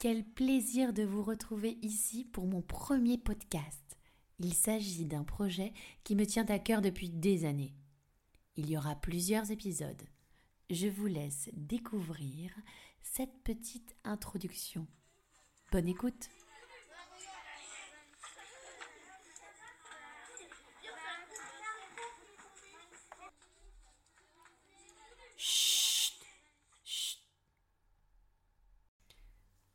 Quel 0.00 0.22
plaisir 0.22 0.92
de 0.92 1.02
vous 1.02 1.24
retrouver 1.24 1.76
ici 1.82 2.24
pour 2.24 2.46
mon 2.46 2.62
premier 2.62 3.18
podcast. 3.18 3.98
Il 4.38 4.54
s'agit 4.54 5.06
d'un 5.06 5.24
projet 5.24 5.72
qui 6.04 6.14
me 6.14 6.24
tient 6.24 6.46
à 6.46 6.60
cœur 6.60 6.82
depuis 6.82 7.10
des 7.10 7.44
années. 7.44 7.74
Il 8.54 8.70
y 8.70 8.76
aura 8.76 8.94
plusieurs 8.94 9.50
épisodes. 9.50 10.04
Je 10.70 10.86
vous 10.86 11.08
laisse 11.08 11.50
découvrir 11.52 12.52
cette 13.02 13.42
petite 13.42 13.96
introduction. 14.04 14.86
Bonne 15.72 15.88
écoute 15.88 16.28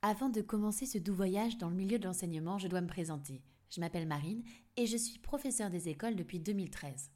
Avant 0.06 0.28
de 0.28 0.42
commencer 0.42 0.86
ce 0.86 0.98
doux 0.98 1.14
voyage 1.14 1.58
dans 1.58 1.70
le 1.70 1.78
milieu 1.78 1.98
de 1.98 2.04
l'enseignement, 2.04 2.58
je 2.58 2.68
dois 2.68 2.82
me 2.82 2.88
présenter. 2.88 3.42
Je 3.70 3.80
m'appelle 3.80 4.06
Marine 4.06 4.44
et 4.76 4.86
je 4.86 4.98
suis 4.98 5.18
professeure 5.18 5.70
des 5.70 5.88
écoles 5.88 6.18
depuis 6.18 6.42
2013. 6.42 7.10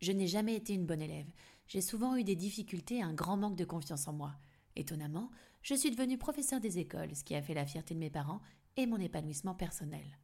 Je 0.00 0.10
n'ai 0.10 0.26
jamais 0.26 0.56
été 0.56 0.74
une 0.74 0.84
bonne 0.84 1.00
élève. 1.00 1.30
J'ai 1.68 1.80
souvent 1.80 2.16
eu 2.16 2.24
des 2.24 2.34
difficultés 2.34 2.96
et 2.96 3.02
un 3.02 3.14
grand 3.14 3.36
manque 3.36 3.54
de 3.54 3.64
confiance 3.64 4.08
en 4.08 4.14
moi. 4.14 4.34
Étonnamment, 4.74 5.30
je 5.62 5.76
suis 5.76 5.92
devenue 5.92 6.18
professeure 6.18 6.58
des 6.58 6.80
écoles, 6.80 7.14
ce 7.14 7.22
qui 7.22 7.36
a 7.36 7.42
fait 7.42 7.54
la 7.54 7.66
fierté 7.66 7.94
de 7.94 8.00
mes 8.00 8.10
parents 8.10 8.42
et 8.76 8.86
mon 8.86 8.98
épanouissement 8.98 9.54
personnel. 9.54 10.18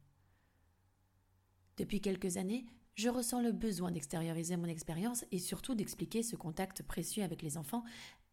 Depuis 1.77 2.01
quelques 2.01 2.35
années, 2.35 2.65
je 2.95 3.07
ressens 3.07 3.39
le 3.39 3.53
besoin 3.53 3.91
d'extérioriser 3.91 4.57
mon 4.57 4.65
expérience 4.65 5.23
et 5.31 5.39
surtout 5.39 5.75
d'expliquer 5.75 6.23
ce 6.23 6.35
contact 6.35 6.83
précieux 6.83 7.23
avec 7.23 7.41
les 7.41 7.57
enfants, 7.57 7.85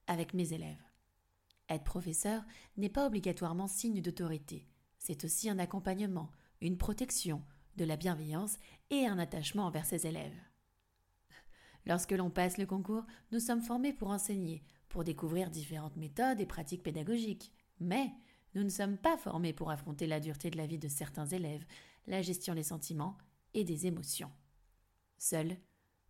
avec 0.08 0.34
mes 0.34 0.52
élèves. 0.52 0.82
Être 1.68 1.84
professeur 1.84 2.44
n'est 2.76 2.88
pas 2.88 3.06
obligatoirement 3.06 3.66
signe 3.66 4.00
d'autorité. 4.00 4.68
C'est 4.98 5.24
aussi 5.24 5.50
un 5.50 5.58
accompagnement, 5.58 6.30
une 6.60 6.78
protection, 6.78 7.42
de 7.76 7.84
la 7.84 7.96
bienveillance 7.96 8.56
et 8.90 9.06
un 9.06 9.18
attachement 9.18 9.66
envers 9.66 9.84
ses 9.84 10.06
élèves. 10.06 10.38
Lorsque 11.84 12.12
l'on 12.12 12.30
passe 12.30 12.58
le 12.58 12.66
concours, 12.66 13.04
nous 13.32 13.40
sommes 13.40 13.62
formés 13.62 13.92
pour 13.92 14.10
enseigner, 14.10 14.64
pour 14.88 15.04
découvrir 15.04 15.50
différentes 15.50 15.96
méthodes 15.96 16.40
et 16.40 16.46
pratiques 16.46 16.82
pédagogiques. 16.82 17.52
Mais 17.78 18.10
nous 18.54 18.64
ne 18.64 18.70
sommes 18.70 18.96
pas 18.96 19.16
formés 19.16 19.52
pour 19.52 19.70
affronter 19.70 20.06
la 20.06 20.20
dureté 20.20 20.50
de 20.50 20.56
la 20.56 20.66
vie 20.66 20.78
de 20.78 20.88
certains 20.88 21.26
élèves, 21.26 21.64
la 22.06 22.22
gestion 22.22 22.54
des 22.54 22.62
sentiments 22.62 23.18
et 23.54 23.64
des 23.64 23.86
émotions. 23.86 24.32
Seuls, 25.18 25.56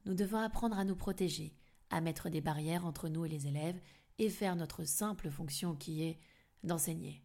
nous 0.04 0.14
devons 0.14 0.38
apprendre 0.38 0.78
à 0.78 0.84
nous 0.84 0.96
protéger, 0.96 1.54
à 1.90 2.00
mettre 2.00 2.30
des 2.30 2.40
barrières 2.40 2.86
entre 2.86 3.08
nous 3.08 3.24
et 3.24 3.28
les 3.28 3.46
élèves 3.46 3.80
et 4.18 4.30
faire 4.30 4.56
notre 4.56 4.84
simple 4.84 5.30
fonction 5.30 5.74
qui 5.74 6.02
est 6.02 6.18
d'enseigner. 6.62 7.22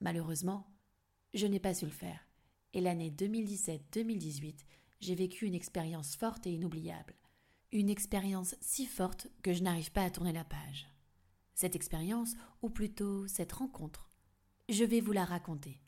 Malheureusement, 0.00 0.66
je 1.32 1.46
n'ai 1.46 1.60
pas 1.60 1.74
su 1.74 1.84
le 1.84 1.90
faire, 1.90 2.28
et 2.72 2.80
l'année 2.80 3.10
2017-2018, 3.10 4.64
j'ai 5.00 5.14
vécu 5.14 5.46
une 5.46 5.54
expérience 5.54 6.16
forte 6.16 6.46
et 6.46 6.52
inoubliable. 6.52 7.14
Une 7.72 7.90
expérience 7.90 8.54
si 8.60 8.86
forte 8.86 9.28
que 9.42 9.52
je 9.52 9.62
n'arrive 9.62 9.92
pas 9.92 10.04
à 10.04 10.10
tourner 10.10 10.32
la 10.32 10.44
page. 10.44 10.86
Cette 11.54 11.76
expérience, 11.76 12.34
ou 12.62 12.70
plutôt 12.70 13.26
cette 13.26 13.52
rencontre, 13.52 14.10
je 14.68 14.84
vais 14.84 15.00
vous 15.00 15.12
la 15.12 15.24
raconter. 15.24 15.80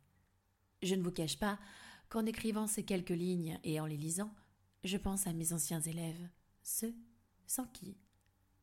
Je 0.83 0.95
ne 0.95 1.03
vous 1.03 1.13
cache 1.13 1.39
pas 1.39 1.59
qu'en 2.09 2.27
écrivant 2.27 2.67
ces 2.67 2.85
quelques 2.85 3.11
lignes 3.11 3.59
et 3.65 3.81
en 3.81 3.87
les 3.87 3.97
lisant, 3.97 4.35
je 4.85 4.97
pense 4.97 5.27
à 5.27 5.33
mes 5.33 5.53
anciens 5.53 5.81
élèves, 5.81 6.29
ceux 6.63 6.95
sans 7.47 7.67
qui 7.67 7.97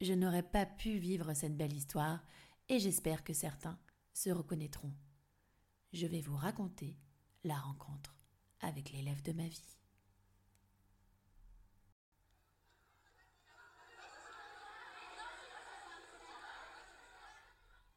je 0.04 0.14
n'aurais 0.14 0.44
pas 0.44 0.66
pu 0.66 0.98
vivre 0.98 1.34
cette 1.34 1.56
belle 1.56 1.74
histoire 1.74 2.24
et 2.70 2.80
j'espère 2.80 3.24
que 3.24 3.34
certains 3.34 3.80
se 4.14 4.30
reconnaîtront. 4.30 4.94
Je 5.94 6.08
vais 6.08 6.22
vous 6.22 6.36
raconter 6.36 6.98
la 7.44 7.56
rencontre 7.56 8.16
avec 8.60 8.92
l'élève 8.92 9.22
de 9.22 9.34
ma 9.34 9.48
vie. 9.48 9.78